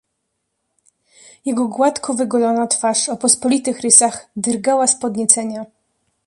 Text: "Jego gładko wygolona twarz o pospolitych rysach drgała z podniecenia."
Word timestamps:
"Jego 1.45 1.67
gładko 1.67 2.13
wygolona 2.13 2.67
twarz 2.67 3.09
o 3.09 3.17
pospolitych 3.17 3.79
rysach 3.81 4.25
drgała 4.35 4.87
z 4.87 4.95
podniecenia." 4.99 5.65